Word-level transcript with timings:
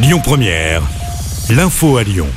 Lyon 0.00 0.20
Première, 0.22 0.80
l'info 1.50 1.96
à 1.96 2.04
Lyon. 2.04 2.28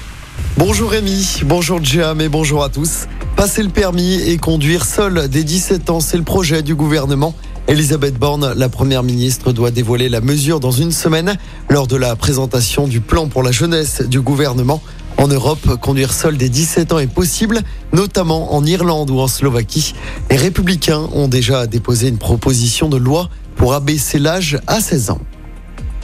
Bonjour 0.57 0.89
Rémi, 0.89 1.41
bonjour 1.45 1.79
Jam 1.83 2.19
et 2.19 2.27
bonjour 2.27 2.63
à 2.63 2.69
tous. 2.69 3.05
Passer 3.35 3.61
le 3.61 3.69
permis 3.69 4.19
et 4.19 4.37
conduire 4.37 4.83
seul 4.83 5.27
dès 5.27 5.43
17 5.43 5.91
ans, 5.91 5.99
c'est 5.99 6.17
le 6.17 6.23
projet 6.23 6.63
du 6.63 6.73
gouvernement. 6.73 7.35
Elisabeth 7.67 8.17
Borne, 8.17 8.55
la 8.57 8.67
première 8.67 9.03
ministre, 9.03 9.53
doit 9.53 9.69
dévoiler 9.69 10.09
la 10.09 10.21
mesure 10.21 10.59
dans 10.59 10.71
une 10.71 10.91
semaine 10.91 11.37
lors 11.69 11.85
de 11.85 11.97
la 11.97 12.15
présentation 12.15 12.87
du 12.87 12.99
plan 12.99 13.27
pour 13.27 13.43
la 13.43 13.51
jeunesse 13.51 14.01
du 14.01 14.21
gouvernement. 14.21 14.81
En 15.17 15.27
Europe, 15.27 15.75
conduire 15.81 16.13
seul 16.13 16.37
dès 16.37 16.49
17 16.49 16.93
ans 16.93 16.99
est 16.99 17.05
possible, 17.05 17.61
notamment 17.93 18.55
en 18.55 18.65
Irlande 18.65 19.11
ou 19.11 19.19
en 19.19 19.27
Slovaquie. 19.27 19.93
Les 20.31 20.37
républicains 20.37 21.07
ont 21.13 21.27
déjà 21.27 21.67
déposé 21.67 22.07
une 22.07 22.17
proposition 22.17 22.89
de 22.89 22.97
loi 22.97 23.29
pour 23.55 23.75
abaisser 23.75 24.17
l'âge 24.17 24.57
à 24.65 24.81
16 24.81 25.11
ans. 25.11 25.19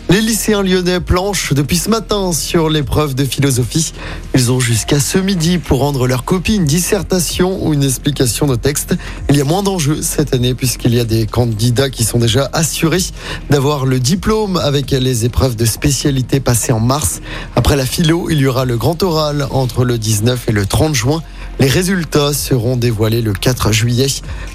Les 0.09 0.21
lycéens 0.21 0.63
lyonnais 0.63 1.01
planchent 1.01 1.51
depuis 1.51 1.75
ce 1.75 1.89
matin 1.89 2.31
sur 2.31 2.69
l'épreuve 2.69 3.13
de 3.13 3.25
philosophie. 3.25 3.91
Ils 4.33 4.53
ont 4.53 4.59
jusqu'à 4.61 5.01
ce 5.01 5.17
midi 5.17 5.57
pour 5.57 5.79
rendre 5.79 6.07
leur 6.07 6.23
copie 6.23 6.55
une 6.55 6.63
dissertation 6.63 7.61
ou 7.61 7.73
une 7.73 7.83
explication 7.83 8.47
de 8.47 8.55
texte. 8.55 8.95
Il 9.29 9.35
y 9.35 9.41
a 9.41 9.43
moins 9.43 9.63
d'enjeux 9.63 10.01
cette 10.01 10.33
année 10.33 10.53
puisqu'il 10.53 10.95
y 10.95 11.01
a 11.01 11.03
des 11.03 11.25
candidats 11.25 11.89
qui 11.89 12.05
sont 12.05 12.19
déjà 12.19 12.49
assurés 12.53 13.03
d'avoir 13.49 13.85
le 13.85 13.99
diplôme 13.99 14.55
avec 14.55 14.91
les 14.91 15.25
épreuves 15.25 15.57
de 15.57 15.65
spécialité 15.65 16.39
passées 16.39 16.71
en 16.71 16.79
mars. 16.79 17.19
Après 17.57 17.75
la 17.75 17.85
philo, 17.85 18.29
il 18.29 18.39
y 18.39 18.47
aura 18.47 18.63
le 18.63 18.77
grand 18.77 19.03
oral 19.03 19.45
entre 19.51 19.83
le 19.83 19.97
19 19.97 20.47
et 20.47 20.51
le 20.53 20.65
30 20.65 20.95
juin. 20.95 21.21
Les 21.59 21.67
résultats 21.67 22.31
seront 22.31 22.77
dévoilés 22.77 23.21
le 23.21 23.33
4 23.33 23.73
juillet. 23.73 24.07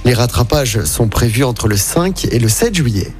Les 0.06 0.14
rattrapages 0.14 0.82
sont 0.84 1.08
prévus 1.08 1.44
entre 1.44 1.68
le 1.68 1.76
5 1.76 2.24
et 2.30 2.38
le 2.38 2.48
7 2.48 2.74
juillet. 2.74 3.12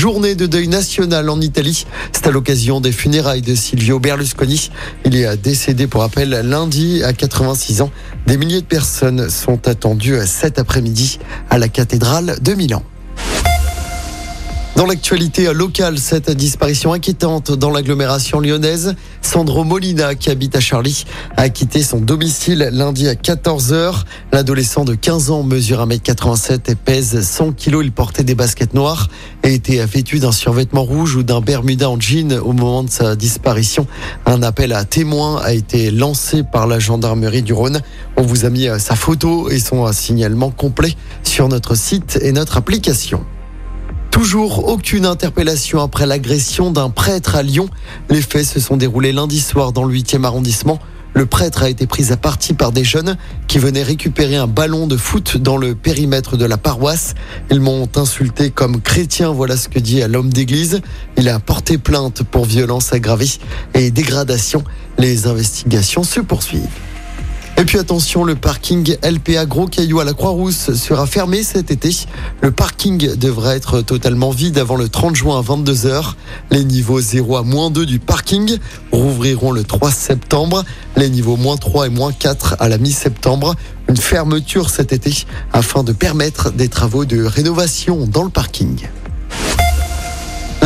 Journée 0.00 0.34
de 0.34 0.46
deuil 0.46 0.66
national 0.66 1.28
en 1.28 1.42
Italie. 1.42 1.84
C'est 2.12 2.26
à 2.26 2.30
l'occasion 2.30 2.80
des 2.80 2.90
funérailles 2.90 3.42
de 3.42 3.54
Silvio 3.54 3.98
Berlusconi. 3.98 4.70
Il 5.04 5.14
est 5.14 5.36
décédé 5.36 5.86
pour 5.86 6.00
rappel 6.00 6.30
lundi 6.30 7.02
à 7.04 7.12
86 7.12 7.82
ans. 7.82 7.90
Des 8.26 8.38
milliers 8.38 8.62
de 8.62 8.66
personnes 8.66 9.28
sont 9.28 9.68
attendues 9.68 10.16
cet 10.24 10.58
après-midi 10.58 11.18
à 11.50 11.58
la 11.58 11.68
cathédrale 11.68 12.36
de 12.40 12.54
Milan. 12.54 12.82
Dans 14.80 14.86
l'actualité 14.86 15.52
locale, 15.52 15.98
cette 15.98 16.30
disparition 16.30 16.94
inquiétante 16.94 17.52
dans 17.52 17.70
l'agglomération 17.70 18.40
lyonnaise, 18.40 18.94
Sandro 19.20 19.62
Molina, 19.62 20.14
qui 20.14 20.30
habite 20.30 20.56
à 20.56 20.60
Charlie, 20.60 21.04
a 21.36 21.50
quitté 21.50 21.82
son 21.82 22.00
domicile 22.00 22.70
lundi 22.72 23.06
à 23.06 23.12
14h. 23.12 24.04
L'adolescent 24.32 24.86
de 24.86 24.94
15 24.94 25.32
ans 25.32 25.42
mesure 25.42 25.86
1m87 25.86 26.70
et 26.70 26.74
pèse 26.76 27.20
100 27.20 27.52
kg. 27.52 27.80
Il 27.82 27.92
portait 27.92 28.24
des 28.24 28.34
baskets 28.34 28.72
noires 28.72 29.08
et 29.42 29.52
était 29.52 29.84
vêtu 29.84 30.18
d'un 30.18 30.32
survêtement 30.32 30.84
rouge 30.84 31.14
ou 31.14 31.22
d'un 31.24 31.42
bermuda 31.42 31.90
en 31.90 32.00
jean 32.00 32.38
au 32.38 32.54
moment 32.54 32.82
de 32.82 32.88
sa 32.88 33.16
disparition. 33.16 33.86
Un 34.24 34.42
appel 34.42 34.72
à 34.72 34.86
témoins 34.86 35.42
a 35.42 35.52
été 35.52 35.90
lancé 35.90 36.42
par 36.42 36.66
la 36.66 36.78
gendarmerie 36.78 37.42
du 37.42 37.52
Rhône. 37.52 37.82
On 38.16 38.22
vous 38.22 38.46
a 38.46 38.48
mis 38.48 38.66
sa 38.78 38.94
photo 38.94 39.50
et 39.50 39.58
son 39.58 39.92
signalement 39.92 40.50
complet 40.50 40.94
sur 41.22 41.48
notre 41.48 41.74
site 41.74 42.18
et 42.22 42.32
notre 42.32 42.56
application. 42.56 43.26
Toujours 44.20 44.68
aucune 44.68 45.06
interpellation 45.06 45.80
après 45.80 46.04
l'agression 46.04 46.70
d'un 46.70 46.90
prêtre 46.90 47.36
à 47.36 47.42
Lyon. 47.42 47.70
Les 48.10 48.20
faits 48.20 48.44
se 48.44 48.60
sont 48.60 48.76
déroulés 48.76 49.12
lundi 49.12 49.40
soir 49.40 49.72
dans 49.72 49.82
le 49.82 49.94
8e 49.94 50.24
arrondissement. 50.24 50.78
Le 51.14 51.24
prêtre 51.24 51.62
a 51.62 51.70
été 51.70 51.86
pris 51.86 52.12
à 52.12 52.18
partie 52.18 52.52
par 52.52 52.70
des 52.70 52.84
jeunes 52.84 53.16
qui 53.48 53.58
venaient 53.58 53.82
récupérer 53.82 54.36
un 54.36 54.46
ballon 54.46 54.86
de 54.86 54.98
foot 54.98 55.38
dans 55.38 55.56
le 55.56 55.74
périmètre 55.74 56.36
de 56.36 56.44
la 56.44 56.58
paroisse. 56.58 57.14
Ils 57.50 57.60
m'ont 57.60 57.88
insulté 57.96 58.50
comme 58.50 58.82
chrétien, 58.82 59.30
voilà 59.30 59.56
ce 59.56 59.70
que 59.70 59.78
dit 59.78 60.02
l'homme 60.06 60.30
d'église. 60.30 60.82
Il 61.16 61.26
a 61.30 61.38
porté 61.38 61.78
plainte 61.78 62.22
pour 62.22 62.44
violence 62.44 62.92
aggravée 62.92 63.38
et 63.72 63.90
dégradation. 63.90 64.62
Les 64.98 65.28
investigations 65.28 66.02
se 66.02 66.20
poursuivent. 66.20 66.89
Et 67.60 67.64
puis 67.66 67.78
attention, 67.78 68.24
le 68.24 68.36
parking 68.36 68.96
LPA 69.02 69.44
Gros 69.44 69.66
Caillou 69.66 70.00
à 70.00 70.04
la 70.04 70.14
Croix-Rousse 70.14 70.72
sera 70.72 71.04
fermé 71.04 71.42
cet 71.42 71.70
été. 71.70 71.90
Le 72.40 72.52
parking 72.52 73.16
devrait 73.16 73.54
être 73.54 73.82
totalement 73.82 74.30
vide 74.30 74.56
avant 74.56 74.76
le 74.76 74.88
30 74.88 75.14
juin 75.14 75.38
à 75.38 75.42
22h. 75.42 76.14
Les 76.50 76.64
niveaux 76.64 77.02
0 77.02 77.36
à 77.36 77.42
moins 77.42 77.70
2 77.70 77.84
du 77.84 77.98
parking 77.98 78.56
rouvriront 78.92 79.52
le 79.52 79.62
3 79.62 79.90
septembre. 79.90 80.64
Les 80.96 81.10
niveaux 81.10 81.36
moins 81.36 81.58
3 81.58 81.88
et 81.88 81.90
moins 81.90 82.12
4 82.12 82.56
à 82.60 82.70
la 82.70 82.78
mi-septembre. 82.78 83.54
Une 83.90 83.96
fermeture 83.98 84.70
cet 84.70 84.94
été 84.94 85.26
afin 85.52 85.82
de 85.82 85.92
permettre 85.92 86.50
des 86.52 86.68
travaux 86.68 87.04
de 87.04 87.22
rénovation 87.22 88.06
dans 88.06 88.22
le 88.22 88.30
parking. 88.30 88.88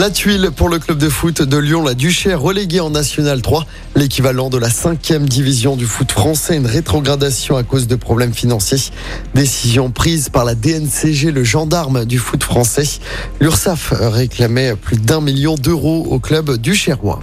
La 0.04 0.10
tuile 0.10 0.50
pour 0.54 0.69
le 0.69 0.78
club 0.78 0.98
de 0.98 1.09
foot 1.09 1.41
de 1.41 1.56
Lyon, 1.56 1.82
la 1.82 1.94
Duchère 1.94 2.38
reléguée 2.38 2.81
en 2.81 2.91
National 2.91 3.41
3, 3.41 3.65
l'équivalent 3.97 4.50
de 4.50 4.59
la 4.59 4.69
cinquième 4.69 5.26
division 5.26 5.76
du 5.76 5.87
foot 5.87 6.12
français, 6.12 6.59
une 6.59 6.66
rétrogradation 6.66 7.56
à 7.56 7.62
cause 7.62 7.87
de 7.87 7.97
problèmes 7.97 8.34
financiers. 8.34 8.93
Décision 9.34 9.91
prise 9.91 10.28
par 10.28 10.44
la 10.44 10.54
DNCG, 10.54 11.31
le 11.31 11.43
gendarme 11.43 12.04
du 12.04 12.19
foot 12.19 12.44
français. 12.44 13.00
L'URSAF 13.41 13.94
réclamait 13.98 14.76
plus 14.76 14.98
d'un 14.98 15.22
million 15.22 15.54
d'euros 15.54 16.06
au 16.10 16.20
club 16.20 16.59
du 16.59 16.75
Chérois. 16.75 17.20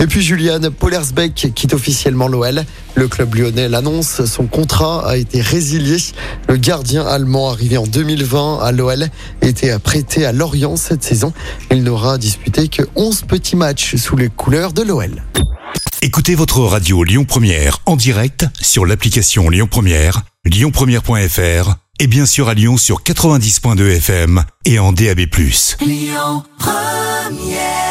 Et 0.00 0.06
puis 0.06 0.22
Juliane 0.22 0.70
Polersbeck 0.70 1.52
quitte 1.54 1.74
officiellement 1.74 2.28
l'OL. 2.28 2.64
Le 2.94 3.08
club 3.08 3.34
lyonnais 3.34 3.68
l'annonce, 3.68 4.24
son 4.26 4.46
contrat 4.46 5.08
a 5.08 5.16
été 5.16 5.40
résilié. 5.40 5.96
Le 6.48 6.56
gardien 6.56 7.04
allemand 7.04 7.50
arrivé 7.50 7.76
en 7.76 7.86
2020 7.86 8.60
à 8.62 8.70
l'OL 8.70 9.08
était 9.42 9.76
prêté 9.78 10.24
à 10.24 10.32
Lorient 10.32 10.76
cette 10.76 11.02
saison. 11.02 11.32
Il 11.72 11.82
n'aura 11.82 12.16
disputé 12.16 12.68
que 12.68 12.82
11 12.94 13.22
petits 13.22 13.56
matchs 13.56 13.96
sous 13.96 14.16
les 14.16 14.28
couleurs 14.28 14.72
de 14.72 14.82
l'OL. 14.82 15.24
Écoutez 16.00 16.36
votre 16.36 16.60
radio 16.60 17.02
Lyon 17.02 17.24
Première 17.24 17.78
en 17.84 17.96
direct 17.96 18.46
sur 18.60 18.86
l'application 18.86 19.50
Lyon 19.50 19.66
Première, 19.68 20.22
lyonpremière.fr 20.44 21.74
et 21.98 22.06
bien 22.06 22.24
sûr 22.24 22.48
à 22.48 22.54
Lyon 22.54 22.76
sur 22.76 23.02
90.2 23.02 23.96
FM 23.96 24.44
et 24.64 24.78
en 24.78 24.92
DAB+. 24.92 25.22
Lyon 25.80 26.44
Première 26.56 27.87